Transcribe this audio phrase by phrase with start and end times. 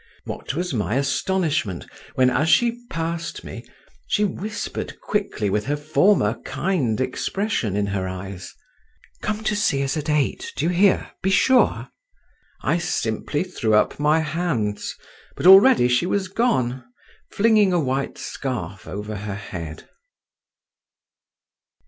[0.23, 3.63] What was my astonishment, when, as she passed me,
[4.07, 8.51] she whispered quickly with her former kind expression in her eyes:
[9.21, 11.89] "Come to see us at eight, do you hear, be sure…."
[12.63, 14.95] I simply threw up my hands,
[15.35, 16.83] but already she was gone,
[17.29, 19.87] flinging a white scarf over her head.